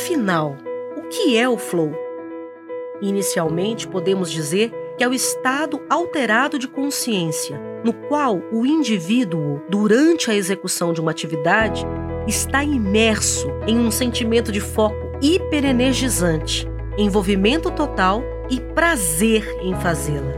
[0.00, 0.56] Afinal,
[0.96, 1.92] o que é o flow?
[3.02, 10.30] Inicialmente, podemos dizer que é o estado alterado de consciência, no qual o indivíduo, durante
[10.30, 11.84] a execução de uma atividade,
[12.28, 20.32] está imerso em um sentimento de foco hiperenergizante, envolvimento total e prazer em fazê-la.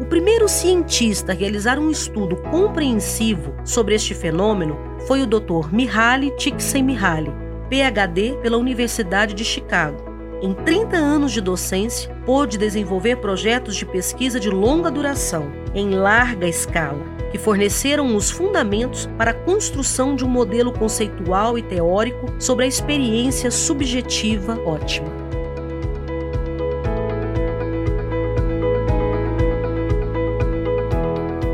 [0.00, 5.70] O primeiro cientista a realizar um estudo compreensivo sobre este fenômeno foi o Dr.
[5.70, 10.14] Mihaly Csikszentmihalyi, PhD pela Universidade de Chicago.
[10.42, 16.46] Em 30 anos de docência, pôde desenvolver projetos de pesquisa de longa duração, em larga
[16.46, 22.64] escala, que forneceram os fundamentos para a construção de um modelo conceitual e teórico sobre
[22.64, 25.08] a experiência subjetiva ótima.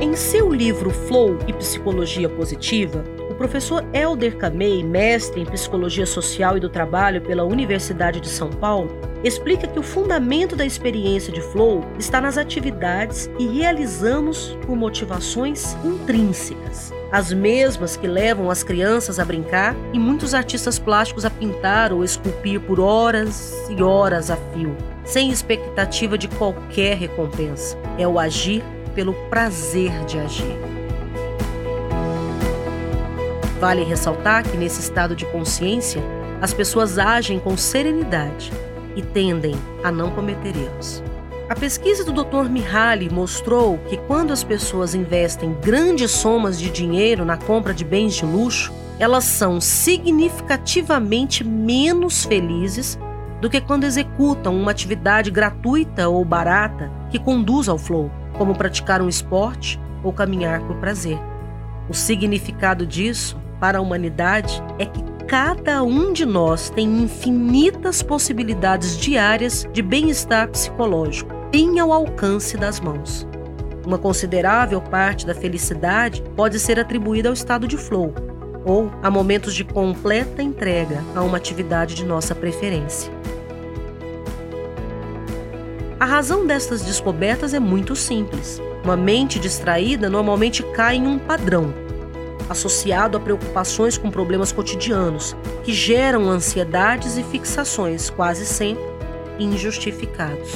[0.01, 3.05] Em seu livro Flow e Psicologia Positiva,
[3.41, 8.95] professor Helder Camei, mestre em Psicologia Social e do Trabalho pela Universidade de São Paulo,
[9.24, 15.74] explica que o fundamento da experiência de flow está nas atividades que realizamos por motivações
[15.83, 21.95] intrínsecas, as mesmas que levam as crianças a brincar e muitos artistas plásticos a pintar
[21.95, 27.74] ou esculpir por horas e horas a fio, sem expectativa de qualquer recompensa.
[27.96, 28.63] É o agir
[28.95, 30.80] pelo prazer de agir.
[33.61, 36.03] Vale ressaltar que nesse estado de consciência,
[36.41, 38.51] as pessoas agem com serenidade
[38.97, 41.02] e tendem a não cometer erros.
[41.47, 42.49] A pesquisa do Dr.
[42.49, 48.15] Mihaly mostrou que quando as pessoas investem grandes somas de dinheiro na compra de bens
[48.15, 52.99] de luxo, elas são significativamente menos felizes
[53.43, 59.02] do que quando executam uma atividade gratuita ou barata que conduz ao flow como praticar
[59.02, 61.19] um esporte ou caminhar por prazer.
[61.91, 68.97] O significado disso para a humanidade é que cada um de nós tem infinitas possibilidades
[68.97, 73.29] diárias de bem-estar psicológico, bem ao alcance das mãos.
[73.87, 78.12] Uma considerável parte da felicidade pode ser atribuída ao estado de flow,
[78.65, 83.13] ou a momentos de completa entrega a uma atividade de nossa preferência.
[85.99, 88.61] A razão destas descobertas é muito simples.
[88.83, 91.73] Uma mente distraída normalmente cai em um padrão,
[92.50, 98.83] associado a preocupações com problemas cotidianos, que geram ansiedades e fixações, quase sempre
[99.38, 100.50] injustificados.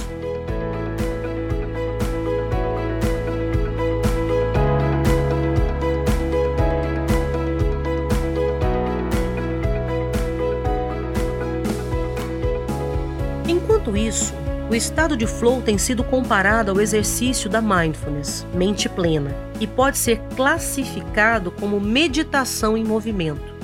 [13.49, 14.35] Enquanto isso,
[14.69, 19.99] o estado de flow tem sido comparado ao exercício da mindfulness, mente plena, e pode
[19.99, 23.55] ser classificado como meditação em movimento.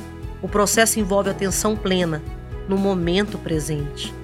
[0.42, 2.22] O processo envolve atenção plena,
[2.68, 4.14] no momento presente.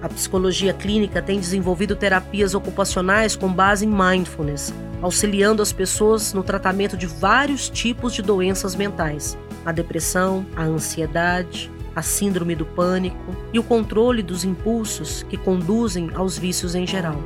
[0.00, 6.42] A psicologia clínica tem desenvolvido terapias ocupacionais com base em mindfulness, auxiliando as pessoas no
[6.42, 9.36] tratamento de vários tipos de doenças mentais:
[9.66, 16.10] a depressão, a ansiedade, a síndrome do pânico e o controle dos impulsos que conduzem
[16.14, 17.16] aos vícios em geral.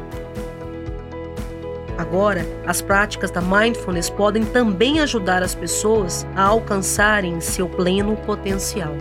[1.96, 8.94] Agora, as práticas da mindfulness podem também ajudar as pessoas a alcançarem seu pleno potencial.